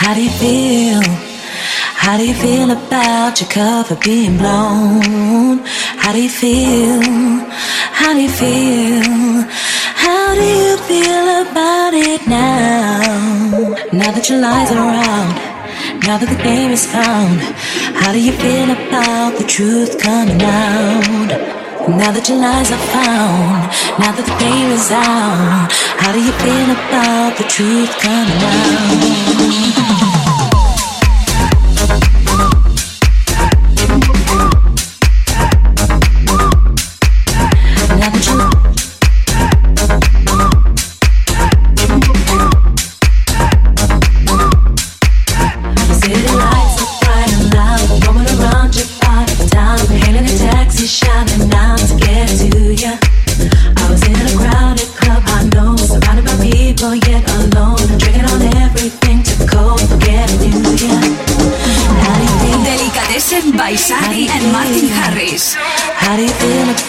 How 0.00 0.14
do 0.14 0.20
you 0.20 0.30
feel? 0.30 1.00
How 2.00 2.16
do 2.16 2.24
you 2.24 2.34
feel 2.34 2.70
about 2.70 3.40
your 3.40 3.50
cover 3.50 3.96
being 4.02 4.38
blown? 4.38 5.62
How 5.98 6.12
do 6.12 6.22
you 6.22 6.28
feel? 6.28 7.02
How 7.92 8.14
do 8.14 8.20
you 8.20 8.30
feel? 8.30 9.46
How 10.08 10.34
do 10.34 10.40
you 10.40 10.78
feel 10.88 11.26
about 11.44 11.92
it 11.92 12.26
now? 12.26 13.76
Now 13.92 14.10
that 14.16 14.26
your 14.30 14.40
lies 14.40 14.70
are 14.72 14.80
around, 14.88 15.34
now 16.06 16.16
that 16.16 16.30
the 16.34 16.42
game 16.42 16.70
is 16.70 16.86
found, 16.86 17.40
how 18.00 18.12
do 18.14 18.18
you 18.18 18.32
feel 18.32 18.70
about 18.70 19.36
the 19.36 19.44
truth 19.44 20.00
coming 20.00 20.40
out? 20.40 21.28
Now 22.00 22.10
that 22.16 22.26
your 22.26 22.38
lies 22.38 22.70
are 22.72 22.84
found, 22.96 23.68
now 24.00 24.12
that 24.16 24.24
the 24.24 24.38
game 24.46 24.70
is 24.80 24.90
out, 24.90 25.72
how 26.00 26.10
do 26.16 26.20
you 26.24 26.32
feel 26.40 26.68
about 26.72 27.36
the 27.36 27.44
truth 27.44 27.92
coming 28.00 28.42
out? 28.48 30.17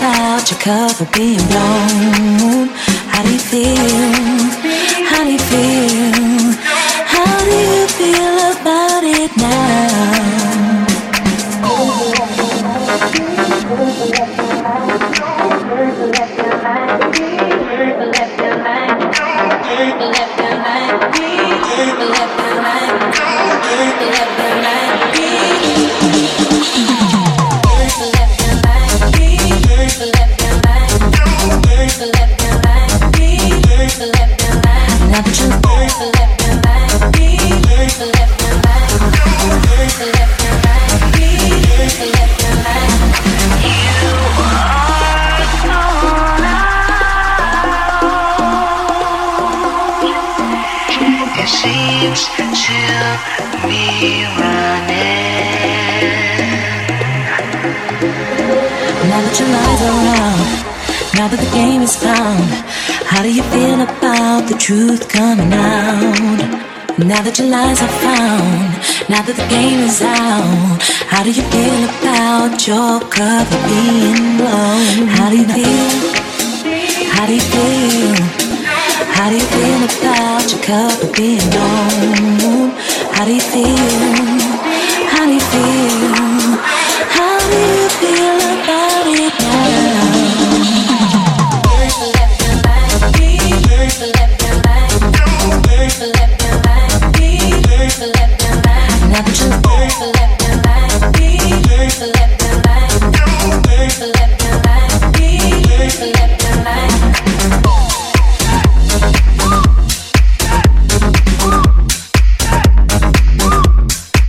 About 0.10 0.49
your 0.49 0.60
cover 0.60 1.07
being 1.16 1.45
blown? 1.49 2.68
How 3.12 3.24
do 3.24 3.32
you 3.32 3.39
feel? 3.39 3.76
How 5.10 5.24
do 5.24 5.32
you 5.32 5.39
feel? 5.39 6.38
That 59.30 59.39
your 59.41 59.49
lies 59.49 59.82
are 59.86 59.93
around, 59.93 60.49
now 61.13 61.27
that 61.30 61.38
the 61.38 61.51
game 61.53 61.84
is 61.84 61.95
found, 61.95 62.49
how 63.05 63.21
do 63.21 63.30
you 63.30 63.43
feel 63.53 63.77
about 63.77 64.49
the 64.49 64.57
truth 64.57 65.07
coming 65.07 65.53
out? 65.53 66.97
Now 66.97 67.21
that 67.21 67.38
your 67.38 67.45
lies 67.45 67.77
are 67.77 67.93
found, 68.01 68.73
now 69.05 69.21
that 69.21 69.38
the 69.38 69.45
game 69.53 69.86
is 69.86 70.01
out, 70.01 70.82
how 71.13 71.21
do 71.21 71.30
you 71.30 71.45
feel 71.53 71.77
about 71.93 72.57
your 72.65 73.05
cover 73.13 73.59
being 73.69 74.41
blown? 74.41 75.05
How 75.13 75.30
do 75.30 75.38
you 75.38 75.45
feel? 75.45 75.93
How 77.13 77.30
do 77.30 77.38
you 77.38 77.45
feel? 77.53 78.17
How 79.13 79.30
do 79.30 79.38
you 79.38 79.45
feel 79.45 79.82
about 79.93 80.49
your 80.49 80.61
cover 80.65 81.05
being 81.13 81.45
blown? 81.53 82.73
How 83.13 83.30
do 83.30 83.38
you 83.38 83.45
feel? 83.45 83.77
How 85.13 85.30
do 85.30 85.38
you 85.38 85.45
feel? 85.53 86.57
How 87.13 87.38
do 87.45 87.61
you 87.61 87.89
feel 87.93 88.09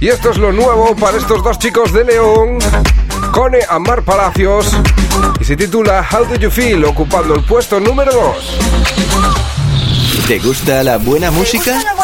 Y 0.00 0.08
esto 0.08 0.30
es 0.30 0.38
lo 0.38 0.50
nuevo 0.50 0.96
para 0.96 1.18
estos 1.18 1.44
dos 1.44 1.58
chicos 1.58 1.92
de 1.92 2.04
León, 2.04 2.58
Cone 3.32 3.58
Amar 3.68 4.02
Palacios, 4.02 4.74
y 5.38 5.44
se 5.44 5.56
titula 5.56 6.04
How 6.10 6.24
Do 6.24 6.36
You 6.36 6.50
Feel, 6.50 6.84
ocupando 6.86 7.34
el 7.34 7.44
puesto 7.44 7.78
número 7.78 8.10
2. 8.12 8.58
¿Te 10.26 10.38
gusta 10.38 10.82
la 10.82 10.96
buena 10.96 11.30
música? 11.30 11.64
¿Te 11.64 11.70
gusta 11.74 11.84
la 11.84 11.94
buena 11.94 11.94
música? 11.94 11.99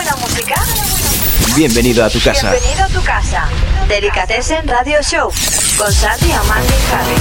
Bienvenido 1.56 2.04
a 2.04 2.10
tu 2.10 2.20
casa. 2.20 2.50
Bienvenido 2.50 2.84
a 2.84 2.88
tu 2.88 3.02
casa. 3.02 3.48
Delicatessen 3.88 4.68
Radio 4.68 4.98
Show 5.02 5.32
con 5.78 5.90
Sandy 5.90 6.26
y 6.26 6.32
Martin 6.46 6.76
Harris. 6.92 7.20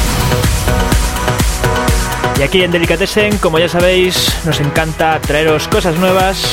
Y 2.37 2.41
aquí 2.43 2.61
en 2.61 2.71
Delicatessen, 2.71 3.37
como 3.37 3.59
ya 3.59 3.69
sabéis, 3.69 4.35
nos 4.43 4.59
encanta 4.59 5.21
traeros 5.21 5.69
cosas 5.69 5.95
nuevas. 5.95 6.43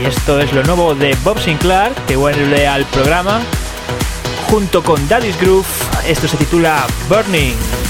Y 0.00 0.06
esto 0.06 0.40
es 0.40 0.54
lo 0.54 0.62
nuevo 0.62 0.94
de 0.94 1.14
Bob 1.24 1.38
Sinclair, 1.38 1.92
que 2.08 2.16
vuelve 2.16 2.66
al 2.66 2.86
programa. 2.86 3.42
Junto 4.48 4.82
con 4.82 5.06
Daddy's 5.06 5.38
Groove, 5.38 5.66
esto 6.06 6.26
se 6.28 6.38
titula 6.38 6.86
Burning. 7.10 7.85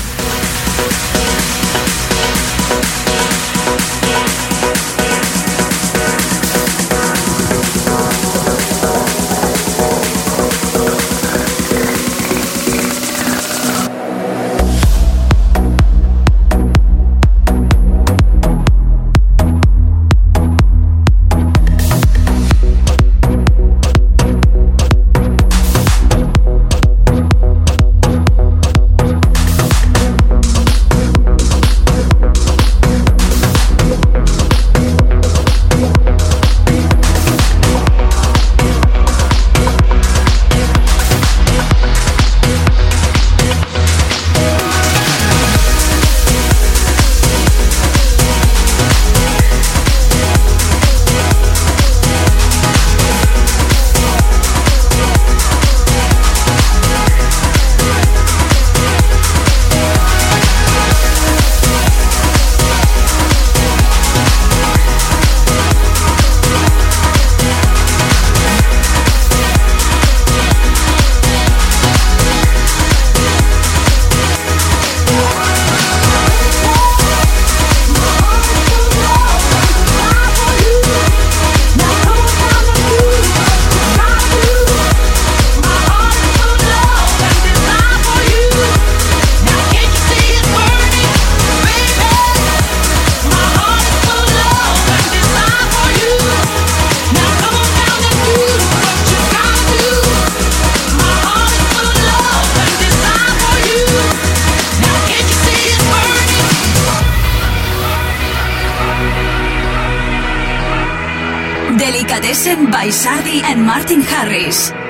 By 112.87 112.91
Sardi 112.91 113.41
and 113.43 113.67
Martin 113.67 114.01
Harris. 114.01 114.86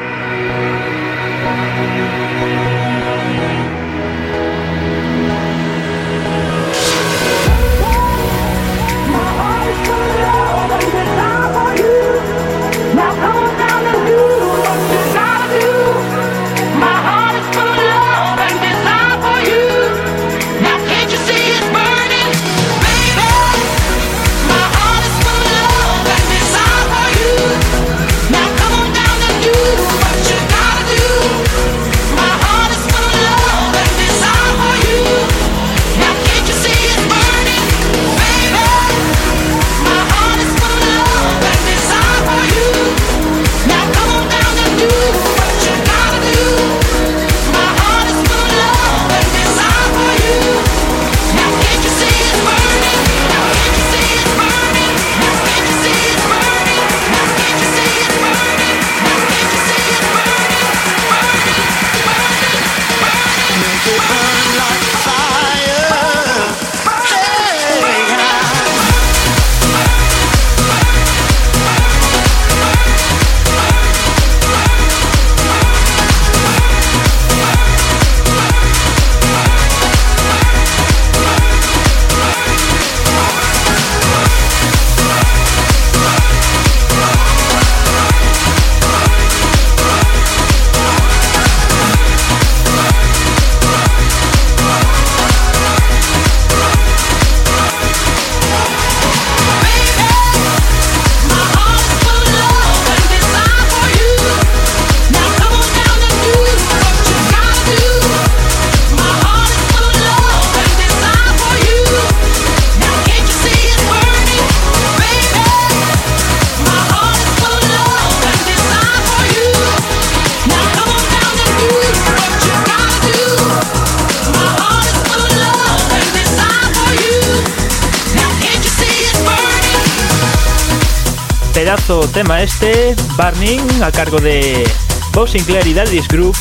Tema 132.16 132.40
este, 132.42 132.96
Burning, 133.18 133.82
a 133.82 133.92
cargo 133.92 134.18
de 134.18 134.66
Bob 135.12 135.28
Sinclair 135.28 135.66
y 135.66 135.74
Daddy's 135.74 136.08
Groove, 136.08 136.34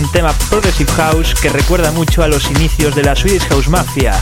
un 0.00 0.12
tema 0.12 0.32
progressive 0.50 0.90
house 0.92 1.34
que 1.34 1.48
recuerda 1.48 1.90
mucho 1.90 2.22
a 2.22 2.28
los 2.28 2.48
inicios 2.50 2.94
de 2.94 3.02
la 3.02 3.16
Swedish 3.16 3.42
House 3.48 3.66
Mafia. 3.68 4.14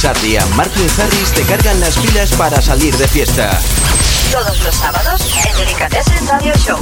Sardi 0.00 0.36
and 0.36 0.54
Martin 0.54 0.86
Harris 1.00 1.32
te 1.34 1.42
cargan 1.42 1.80
las 1.80 1.96
pilas 1.98 2.30
para 2.34 2.62
salir 2.62 2.96
de 2.96 3.08
fiesta. 3.08 3.58
Todos 4.30 4.62
los 4.62 4.74
sábados 4.76 5.22
en 5.44 5.56
Delicatessen 5.56 6.26
Radio 6.28 6.52
Show. 6.64 6.78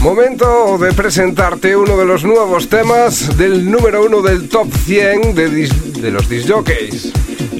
Momento 0.00 0.78
de 0.78 0.92
presentarte 0.94 1.76
uno 1.76 1.96
de 1.96 2.04
los 2.06 2.24
nuevos 2.24 2.68
temas 2.68 3.36
del 3.36 3.70
número 3.70 4.04
uno 4.04 4.20
del 4.20 4.48
top 4.48 4.66
100 4.84 5.34
de, 5.36 5.48
dis- 5.48 5.92
de 5.92 6.10
los 6.10 6.28
disc 6.28 6.48
jockeys. 6.50 7.12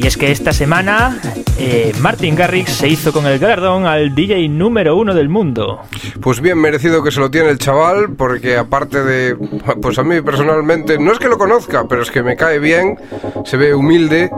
Y 0.03 0.07
es 0.09 0.17
que 0.17 0.33
esta 0.33 0.53
semana 0.53 1.17
eh, 1.59 1.93
Martin 2.01 2.35
Garrix 2.35 2.73
se 2.73 2.89
hizo 2.89 3.13
con 3.13 3.25
el 3.27 3.39
galardón 3.39 3.87
al 3.87 4.17
DJ 4.17 4.49
número 4.49 4.97
uno 4.97 5.15
del 5.15 5.29
mundo. 5.29 5.81
Pues 6.21 6.41
bien 6.41 6.61
merecido 6.61 7.05
que 7.05 7.13
se 7.13 7.21
lo 7.21 7.31
tiene 7.31 7.51
el 7.51 7.59
chaval, 7.59 8.15
porque 8.17 8.57
aparte 8.57 9.05
de, 9.05 9.37
pues 9.81 10.01
a 10.01 10.03
mí 10.03 10.21
personalmente, 10.21 10.99
no 10.99 11.13
es 11.13 11.21
que 11.21 11.29
lo 11.29 11.39
conozca, 11.39 11.87
pero 11.89 12.03
es 12.03 12.11
que 12.11 12.25
me 12.25 12.35
cae 12.35 12.59
bien, 12.59 12.99
se 13.45 13.57
ve 13.57 13.75
humilde. 13.75 14.29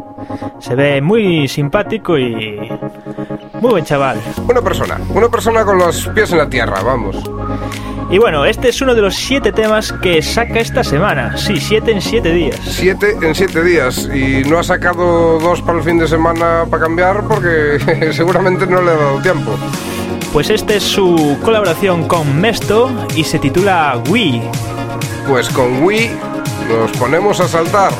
Se 0.59 0.75
ve 0.75 1.01
muy 1.01 1.49
simpático 1.49 2.19
y 2.19 2.59
muy 3.61 3.71
buen 3.71 3.85
chaval. 3.87 4.21
Una 4.47 4.61
persona, 4.61 5.01
una 5.15 5.31
persona 5.31 5.65
con 5.65 5.79
los 5.79 6.09
pies 6.09 6.31
en 6.33 6.39
la 6.39 6.49
tierra, 6.51 6.83
vamos. 6.83 7.17
Y 8.11 8.19
bueno, 8.19 8.45
este 8.45 8.69
es 8.69 8.81
uno 8.81 8.95
de 8.95 9.01
los 9.01 9.15
siete 9.15 9.53
temas 9.53 9.93
que 9.93 10.23
saca 10.23 10.61
esta 10.61 10.85
semana. 10.85 11.37
Sí, 11.37 11.57
siete 11.59 11.91
en 11.91 12.01
siete 12.01 12.33
días. 12.33 12.61
Siete 12.65 13.17
en 13.21 13.35
siete 13.35 13.63
días 13.63 14.09
y 14.15 14.49
no 14.49 14.59
ha 14.59 14.63
sacado 14.63 15.39
dos 15.39 15.63
para 15.63 15.79
el 15.79 15.85
fin 15.85 15.99
de 15.99 16.07
semana 16.07 16.65
para 16.71 16.83
cambiar 16.85 17.25
porque 17.27 18.13
seguramente 18.13 18.67
no 18.67 18.83
le 18.83 18.91
ha 18.91 18.97
dado 18.97 19.23
tiempo. 19.23 19.57
Pues 20.33 20.51
este 20.51 20.77
es 20.77 20.83
su 20.83 21.39
colaboración 21.43 22.09
con 22.09 22.41
Mesto 22.41 22.91
y 23.15 23.25
se 23.25 23.39
titula 23.39 24.03
Wii. 24.09 24.43
Pues 25.29 25.49
con 25.49 25.83
Wii 25.83 26.11
nos 26.69 26.91
ponemos 26.99 27.41
a 27.41 27.49
saltar. 27.49 27.93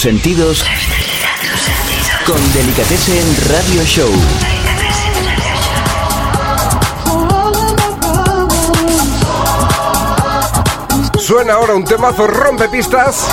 Sentidos 0.00 0.64
con 2.26 2.52
Delicatessen 2.54 3.36
Radio 3.50 3.84
Show. 3.84 4.10
Suena 11.18 11.52
ahora 11.52 11.74
un 11.74 11.84
temazo 11.84 12.26
rompepistas, 12.26 13.26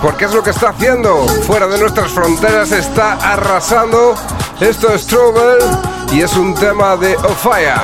porque 0.00 0.26
es 0.26 0.32
lo 0.32 0.44
que 0.44 0.50
está 0.50 0.68
haciendo. 0.68 1.26
Fuera 1.44 1.66
de 1.66 1.80
nuestras 1.80 2.12
fronteras 2.12 2.70
está 2.70 3.14
arrasando. 3.14 4.14
Esto 4.60 4.94
es 4.94 5.08
Trouble 5.08 5.58
y 6.12 6.20
es 6.20 6.36
un 6.36 6.54
tema 6.54 6.96
de 6.96 7.16
Ofaya. 7.16 7.82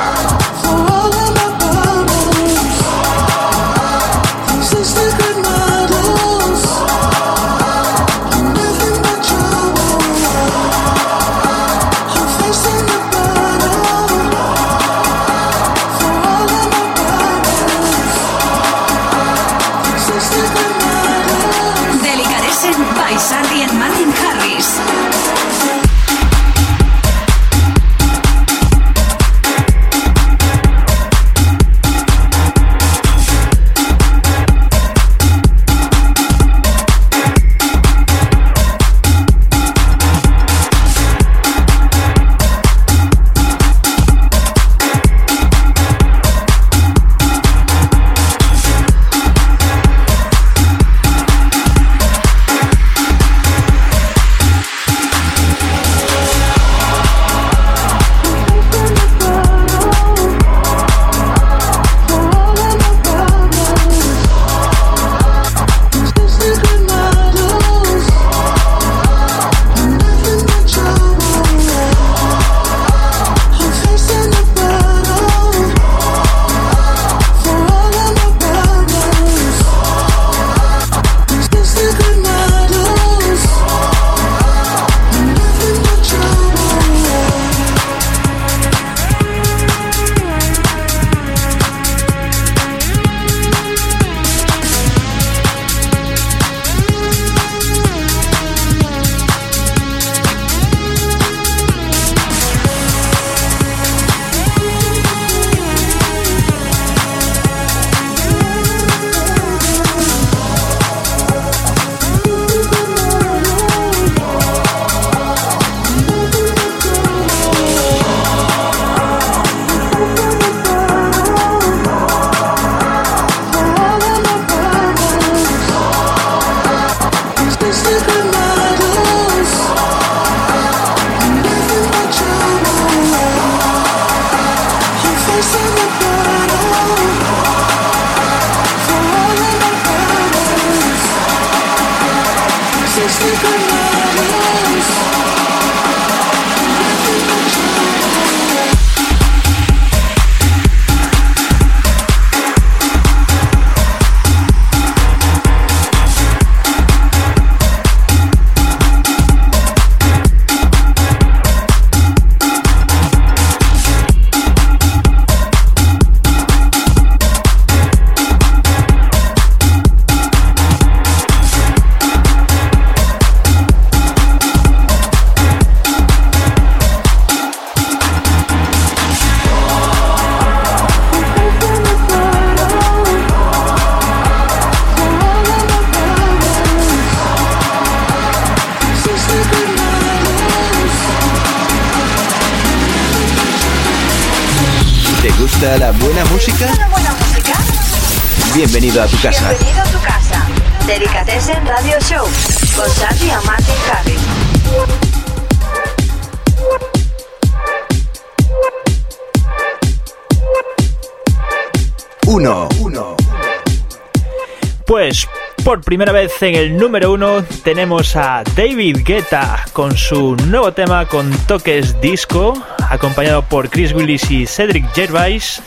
Por 215.72 215.80
primera 215.80 216.12
vez 216.12 216.42
en 216.42 216.54
el 216.54 216.76
número 216.76 217.12
uno 217.12 217.42
tenemos 217.64 218.14
a 218.14 218.42
David 218.54 218.98
Guetta 219.06 219.64
con 219.72 219.96
su 219.96 220.36
nuevo 220.36 220.74
tema 220.74 221.06
con 221.06 221.30
toques 221.46 221.98
disco, 221.98 222.62
acompañado 222.90 223.40
por 223.40 223.70
Chris 223.70 223.94
Willis 223.94 224.30
y 224.30 224.46
Cedric 224.46 224.86
Gervais. 224.92 225.62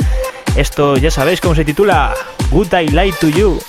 Esto 0.55 0.95
ya 0.97 1.09
sabéis 1.09 1.41
cómo 1.41 1.55
se 1.55 1.65
titula 1.65 2.13
Good 2.51 2.71
I 2.71 2.87
Lie 2.89 3.13
to 3.13 3.29
You. 3.29 3.59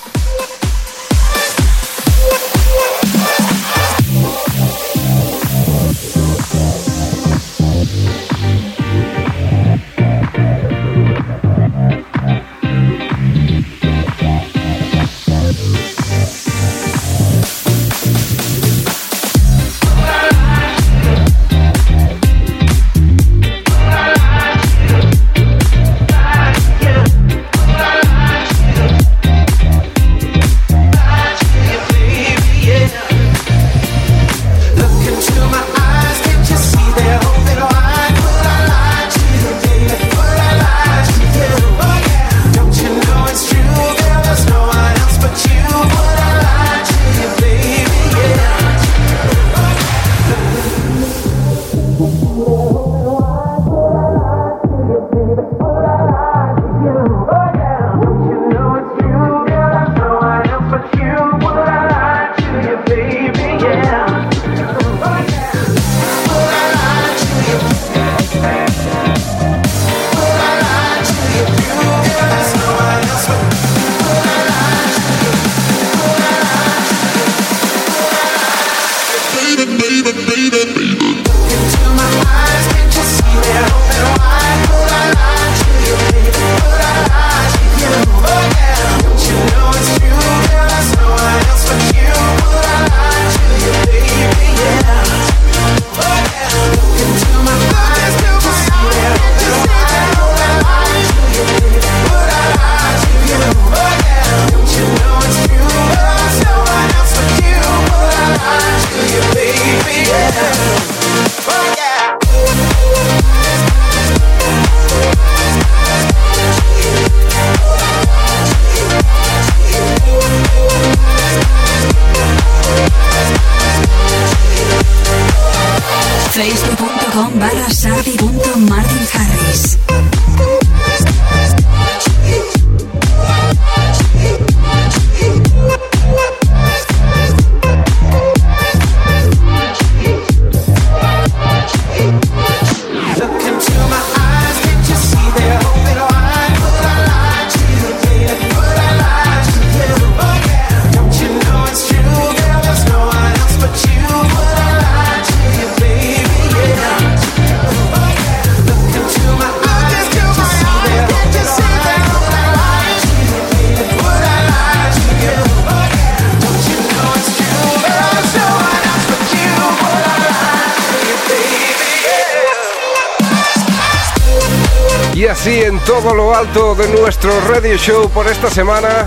Todo 175.87 176.15
lo 176.15 176.35
alto 176.35 176.75
de 176.75 176.89
nuestro 176.89 177.31
radio 177.49 177.77
show 177.77 178.11
por 178.11 178.27
esta 178.27 178.51
semana. 178.51 179.07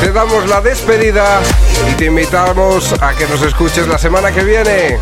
Te 0.00 0.10
damos 0.10 0.48
la 0.48 0.60
despedida 0.60 1.40
y 1.88 1.94
te 1.94 2.06
invitamos 2.06 2.92
a 3.00 3.14
que 3.14 3.26
nos 3.28 3.40
escuches 3.42 3.86
la 3.86 3.96
semana 3.96 4.32
que 4.32 4.42
viene. 4.42 4.98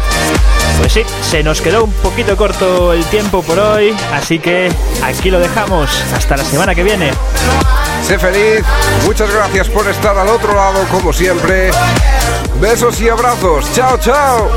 Pues 0.78 0.92
sí, 0.92 1.02
se 1.22 1.42
nos 1.42 1.62
quedó 1.62 1.84
un 1.84 1.92
poquito 1.92 2.36
corto 2.36 2.92
el 2.92 3.04
tiempo 3.06 3.42
por 3.42 3.58
hoy, 3.58 3.96
así 4.12 4.38
que 4.38 4.70
aquí 5.02 5.30
lo 5.30 5.40
dejamos. 5.40 5.88
Hasta 6.14 6.36
la 6.36 6.44
semana 6.44 6.74
que 6.74 6.82
viene. 6.82 7.10
Sé 8.06 8.18
feliz, 8.18 8.62
muchas 9.06 9.32
gracias 9.32 9.70
por 9.70 9.88
estar 9.88 10.16
al 10.18 10.28
otro 10.28 10.54
lado 10.54 10.84
como 10.90 11.10
siempre. 11.12 11.70
Besos 12.60 13.00
y 13.00 13.08
abrazos. 13.08 13.72
Chao, 13.72 13.96
chao. 13.98 14.50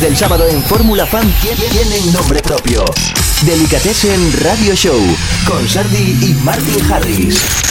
del 0.00 0.16
sábado 0.16 0.46
en 0.48 0.62
Fórmula 0.62 1.06
Fan 1.06 1.32
tie- 1.42 1.56
tienen 1.70 2.12
nombre 2.12 2.40
propio. 2.42 2.84
Delicatessen 3.42 4.32
Radio 4.42 4.74
Show 4.74 5.00
con 5.46 5.68
Sardi 5.68 6.18
y 6.22 6.34
Martin 6.42 6.92
Harris. 6.92 7.65